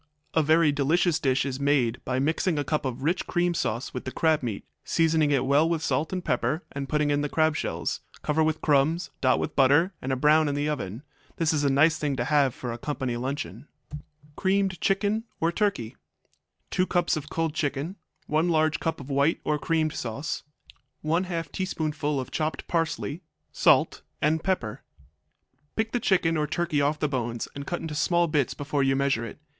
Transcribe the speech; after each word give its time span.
A 0.33 0.41
very 0.41 0.71
delicious 0.71 1.19
dish 1.19 1.45
is 1.45 1.59
made 1.59 2.03
by 2.03 2.17
mixing 2.17 2.57
a 2.57 2.63
cup 2.63 2.85
of 2.85 3.03
rich 3.03 3.27
cream 3.27 3.53
sauce 3.53 3.93
with 3.93 4.03
the 4.03 4.11
crab 4.11 4.41
meat, 4.41 4.65
seasoning 4.83 5.29
it 5.29 5.45
well 5.45 5.69
with 5.69 5.83
salt 5.83 6.11
and 6.11 6.25
pepper 6.25 6.63
and 6.71 6.89
putting 6.89 7.11
in 7.11 7.21
the 7.21 7.29
crab 7.29 7.55
shells; 7.55 8.01
cover 8.23 8.41
with 8.43 8.61
crumbs, 8.61 9.11
dot 9.21 9.37
with 9.37 9.55
butter, 9.55 9.93
and 10.01 10.19
brown 10.19 10.49
in 10.49 10.55
the 10.55 10.67
oven. 10.67 11.03
This 11.35 11.53
is 11.53 11.63
a 11.63 11.69
nice 11.69 11.99
thing 11.99 12.15
to 12.15 12.23
have 12.23 12.55
for 12.55 12.71
a 12.71 12.79
company 12.79 13.15
luncheon. 13.15 13.67
Creamed 14.35 14.81
Chicken 14.81 15.25
or 15.39 15.51
Turkey 15.51 15.95
2 16.71 16.87
cups 16.87 17.15
of 17.15 17.29
cold 17.29 17.53
chicken. 17.53 17.95
1 18.25 18.49
large 18.49 18.79
cup 18.79 18.99
of 18.99 19.11
white 19.11 19.39
or 19.43 19.59
creamed 19.59 19.93
sauce. 19.93 20.41
1/2 21.05 21.51
teaspoonful 21.51 22.19
of 22.19 22.31
chopped 22.31 22.67
parsley. 22.67 23.21
Salt 23.51 24.01
and 24.19 24.43
pepper. 24.43 24.81
Pick 25.75 25.91
the 25.91 25.99
chicken 25.99 26.37
or 26.37 26.47
turkey 26.47 26.81
off 26.81 26.97
the 26.97 27.07
bones 27.07 27.47
and 27.53 27.67
cut 27.67 27.81
into 27.81 27.93
small 27.93 28.27
bits 28.27 28.55
before 28.55 28.81
you 28.81 28.95
measure 28.95 29.23
it. 29.23 29.37